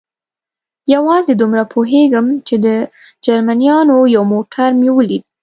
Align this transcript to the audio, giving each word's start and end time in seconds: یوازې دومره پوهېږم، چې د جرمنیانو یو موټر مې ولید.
یوازې 0.93 1.33
دومره 1.41 1.63
پوهېږم، 1.73 2.27
چې 2.47 2.55
د 2.65 2.67
جرمنیانو 3.25 3.97
یو 4.15 4.23
موټر 4.33 4.69
مې 4.79 4.89
ولید. 4.97 5.23